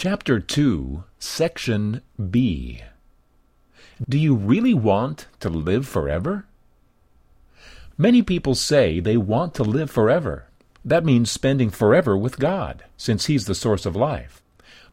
Chapter 0.00 0.38
2, 0.38 1.02
Section 1.18 2.02
B. 2.30 2.82
Do 4.08 4.16
you 4.16 4.36
really 4.36 4.72
want 4.72 5.26
to 5.40 5.48
live 5.48 5.88
forever? 5.88 6.46
Many 7.96 8.22
people 8.22 8.54
say 8.54 9.00
they 9.00 9.16
want 9.16 9.54
to 9.54 9.64
live 9.64 9.90
forever. 9.90 10.46
That 10.84 11.04
means 11.04 11.32
spending 11.32 11.70
forever 11.70 12.16
with 12.16 12.38
God, 12.38 12.84
since 12.96 13.26
He's 13.26 13.46
the 13.46 13.56
source 13.56 13.84
of 13.84 13.96
life. 13.96 14.40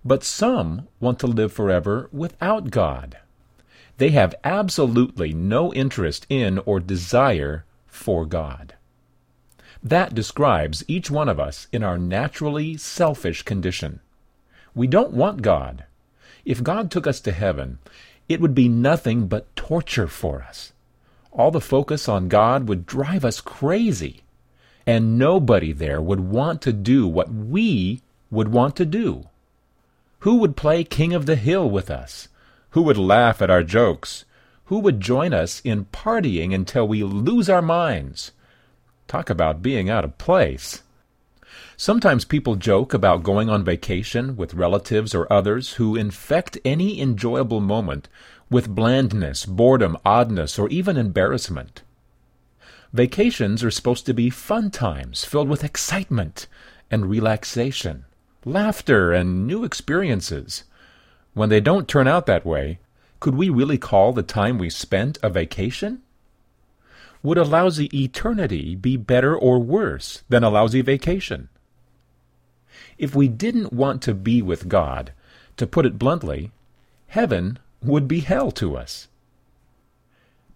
But 0.04 0.24
some 0.24 0.88
want 1.00 1.20
to 1.20 1.28
live 1.28 1.54
forever 1.54 2.10
without 2.12 2.72
God. 2.72 3.20
They 4.00 4.10
have 4.10 4.34
absolutely 4.44 5.34
no 5.34 5.72
interest 5.72 6.26
in 6.30 6.58
or 6.66 6.80
desire 6.80 7.64
for 7.86 8.26
God. 8.26 8.74
That 9.84 10.16
describes 10.16 10.84
each 10.88 11.12
one 11.12 11.30
of 11.30 11.40
us 11.40 11.68
in 11.72 11.84
our 11.84 12.00
naturally 12.00 12.76
selfish 12.76 13.44
condition. 13.44 14.00
We 14.76 14.88
don't 14.88 15.14
want 15.14 15.42
God. 15.42 15.86
If 16.44 16.62
God 16.62 16.92
took 16.92 17.08
us 17.08 17.20
to 17.22 17.32
heaven, 17.32 17.80
it 18.30 18.42
would 18.42 18.54
be 18.54 18.68
nothing 18.68 19.28
but 19.28 19.56
torture 19.56 20.08
for 20.08 20.44
us. 20.44 20.74
All 21.32 21.50
the 21.50 21.62
focus 21.62 22.08
on 22.08 22.28
God 22.28 22.68
would 22.68 22.86
drive 22.86 23.26
us 23.26 23.42
crazy. 23.42 24.22
And 24.86 25.18
nobody 25.18 25.72
there 25.72 26.02
would 26.02 26.20
want 26.20 26.62
to 26.62 26.74
do 26.74 27.08
what 27.08 27.34
we 27.34 28.02
would 28.30 28.50
want 28.50 28.76
to 28.76 28.86
do. 28.86 29.28
Who 30.20 30.38
would 30.38 30.56
play 30.56 30.84
King 30.84 31.14
of 31.14 31.26
the 31.26 31.36
Hill 31.36 31.70
with 31.70 31.90
us? 31.90 32.28
Who 32.72 32.82
would 32.84 32.98
laugh 32.98 33.42
at 33.42 33.50
our 33.50 33.64
jokes? 33.64 34.26
Who 34.66 34.80
would 34.80 35.00
join 35.00 35.34
us 35.34 35.62
in 35.64 35.86
partying 35.86 36.54
until 36.54 36.88
we 36.88 37.04
lose 37.04 37.50
our 37.50 37.62
minds? 37.62 38.32
Talk 39.08 39.30
about 39.30 39.62
being 39.62 39.90
out 39.90 40.04
of 40.04 40.18
place. 40.18 40.82
Sometimes 41.78 42.24
people 42.24 42.56
joke 42.56 42.94
about 42.94 43.24
going 43.24 43.50
on 43.50 43.66
vacation 43.66 44.38
with 44.38 44.54
relatives 44.54 45.14
or 45.14 45.32
others 45.32 45.74
who 45.74 45.98
infect 45.98 46.58
any 46.64 47.02
enjoyable 47.02 47.60
moment 47.60 48.08
with 48.50 48.74
blandness, 48.74 49.46
boredom, 49.46 49.98
oddness, 50.06 50.58
or 50.58 50.70
even 50.70 50.96
embarrassment. 50.96 51.82
Vacations 52.94 53.62
are 53.62 53.72
supposed 53.72 54.06
to 54.06 54.14
be 54.14 54.30
fun 54.30 54.72
times 54.72 55.26
filled 55.26 55.50
with 55.50 55.66
excitement 55.66 56.48
and 56.90 57.10
relaxation, 57.10 58.06
laughter, 58.46 59.12
and 59.12 59.46
new 59.46 59.66
experiences. 59.66 60.64
When 61.34 61.50
they 61.50 61.60
don't 61.60 61.90
turn 61.90 62.08
out 62.08 62.26
that 62.28 62.46
way, 62.46 62.80
could 63.20 63.36
we 63.36 63.50
really 63.50 63.78
call 63.78 64.14
the 64.14 64.24
time 64.24 64.58
we 64.58 64.70
spent 64.70 65.18
a 65.22 65.30
vacation? 65.30 66.04
Would 67.22 67.38
a 67.38 67.44
lousy 67.44 67.90
eternity 67.94 68.76
be 68.76 68.96
better 68.96 69.36
or 69.36 69.60
worse 69.60 70.24
than 70.30 70.46
a 70.46 70.50
lousy 70.50 70.82
vacation? 70.82 71.50
If 72.98 73.16
we 73.16 73.28
didn't 73.28 73.74
want 73.74 74.02
to 74.04 74.14
be 74.14 74.42
with 74.42 74.70
God, 74.70 75.12
to 75.58 75.68
put 75.68 75.86
it 75.86 76.00
bluntly, 76.00 76.52
heaven 77.08 77.60
would 77.82 78.08
be 78.08 78.20
hell 78.20 78.52
to 78.52 78.76
us. 78.76 79.08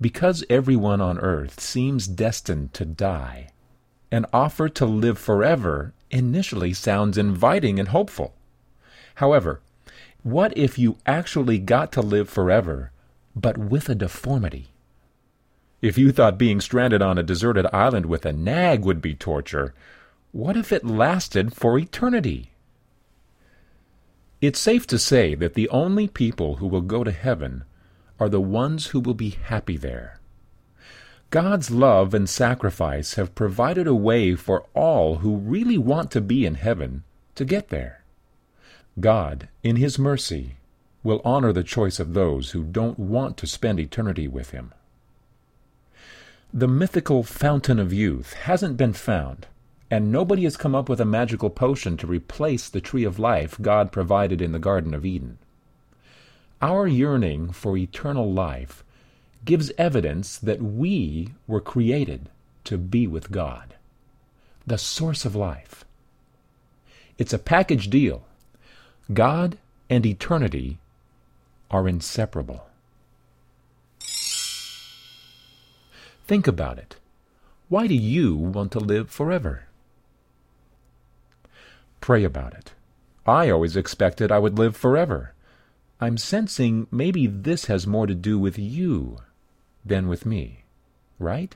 Because 0.01 0.43
everyone 0.49 1.01
on 1.01 1.19
earth 1.19 1.59
seems 1.59 2.07
destined 2.07 2.73
to 2.73 2.85
die, 2.85 3.49
an 4.11 4.25
offer 4.33 4.69
to 4.69 4.85
live 4.85 5.19
forever 5.19 5.93
initially 6.09 6.73
sounds 6.73 7.17
inviting 7.17 7.79
and 7.79 7.89
hopeful. 7.89 8.33
However, 9.15 9.61
what 10.23 10.57
if 10.57 10.79
you 10.79 10.97
actually 11.05 11.59
got 11.59 11.91
to 11.93 12.01
live 12.01 12.29
forever, 12.29 12.91
but 13.35 13.57
with 13.57 13.89
a 13.89 13.95
deformity? 13.95 14.69
If 15.81 15.97
you 15.97 16.11
thought 16.11 16.37
being 16.37 16.59
stranded 16.59 17.01
on 17.01 17.17
a 17.17 17.23
deserted 17.23 17.65
island 17.71 18.05
with 18.05 18.25
a 18.25 18.33
nag 18.33 18.83
would 18.83 19.01
be 19.01 19.13
torture, 19.13 19.73
what 20.31 20.55
if 20.55 20.71
it 20.71 20.85
lasted 20.85 21.53
for 21.53 21.77
eternity? 21.77 22.51
It's 24.41 24.59
safe 24.59 24.85
to 24.87 24.99
say 24.99 25.35
that 25.35 25.55
the 25.55 25.67
only 25.69 26.07
people 26.07 26.57
who 26.57 26.67
will 26.67 26.81
go 26.81 27.03
to 27.03 27.11
heaven 27.11 27.63
are 28.19 28.29
the 28.29 28.39
ones 28.39 28.87
who 28.87 28.99
will 28.99 29.15
be 29.15 29.31
happy 29.31 29.75
there. 29.75 30.19
God's 31.31 31.69
love 31.71 32.13
and 32.13 32.29
sacrifice 32.29 33.15
have 33.15 33.35
provided 33.35 33.87
a 33.87 33.95
way 33.95 34.35
for 34.35 34.65
all 34.73 35.17
who 35.17 35.35
really 35.35 35.77
want 35.77 36.09
to 36.11 36.21
be 36.21 36.45
in 36.45 36.55
heaven 36.55 37.03
to 37.35 37.45
get 37.45 37.69
there. 37.69 38.03
God, 38.99 39.47
in 39.63 39.75
His 39.75 39.99
mercy, 39.99 40.55
will 41.03 41.21
honor 41.23 41.53
the 41.53 41.63
choice 41.63 41.99
of 41.99 42.13
those 42.13 42.51
who 42.51 42.63
don't 42.63 42.99
want 42.99 43.37
to 43.37 43.47
spend 43.47 43.79
eternity 43.79 44.27
with 44.27 44.51
Him. 44.51 44.73
The 46.53 46.67
mythical 46.67 47.23
fountain 47.23 47.79
of 47.79 47.93
youth 47.93 48.33
hasn't 48.33 48.77
been 48.77 48.93
found 48.93 49.47
and 49.91 50.11
nobody 50.11 50.43
has 50.43 50.57
come 50.57 50.75
up 50.75 50.87
with 50.87 51.01
a 51.01 51.05
magical 51.05 51.49
potion 51.49 51.97
to 51.97 52.07
replace 52.07 52.69
the 52.69 52.81
tree 52.81 53.03
of 53.03 53.17
life 53.19 53.57
God 53.61 53.91
provided 53.91 54.41
in 54.41 54.51
the 54.51 54.59
Garden 54.59 54.93
of 54.93 55.05
Eden. 55.05 55.37
Our 56.61 56.87
yearning 56.87 57.51
for 57.51 57.77
eternal 57.77 58.31
life 58.31 58.83
gives 59.45 59.71
evidence 59.77 60.37
that 60.37 60.61
we 60.61 61.29
were 61.47 61.61
created 61.61 62.29
to 62.65 62.77
be 62.77 63.07
with 63.07 63.31
God, 63.31 63.75
the 64.67 64.77
source 64.77 65.25
of 65.25 65.35
life. 65.35 65.85
It's 67.17 67.33
a 67.33 67.39
package 67.39 67.89
deal. 67.89 68.23
God 69.11 69.57
and 69.89 70.05
eternity 70.05 70.77
are 71.71 71.87
inseparable. 71.87 72.65
Think 76.27 76.45
about 76.47 76.77
it. 76.77 76.97
Why 77.69 77.87
do 77.87 77.95
you 77.95 78.35
want 78.35 78.71
to 78.73 78.79
live 78.79 79.09
forever? 79.09 79.63
Pray 81.99 82.23
about 82.23 82.53
it. 82.53 82.73
I 83.25 83.49
always 83.49 83.75
expected 83.75 84.31
I 84.31 84.39
would 84.39 84.57
live 84.57 84.75
forever. 84.75 85.33
I'm 86.01 86.17
sensing 86.17 86.87
maybe 86.91 87.27
this 87.27 87.65
has 87.65 87.85
more 87.85 88.07
to 88.07 88.15
do 88.15 88.39
with 88.39 88.57
you 88.57 89.17
than 89.85 90.07
with 90.07 90.25
me, 90.25 90.63
right? 91.17 91.55